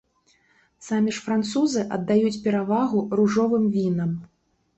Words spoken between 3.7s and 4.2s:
вінам.